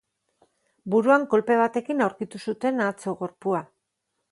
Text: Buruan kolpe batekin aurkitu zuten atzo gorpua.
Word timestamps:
Buruan 0.93 1.27
kolpe 1.33 1.59
batekin 1.61 2.03
aurkitu 2.07 2.43
zuten 2.47 2.83
atzo 2.89 3.17
gorpua. 3.23 3.65